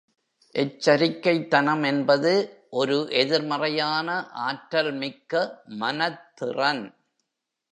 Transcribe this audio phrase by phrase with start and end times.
[0.55, 2.31] எச்சரிக்கைத்தனம் என்பது
[2.69, 4.07] ஒரு எதிர்மறையான
[4.47, 5.33] ஆற்றல்மிக்க
[5.79, 6.83] மனத்திறன்.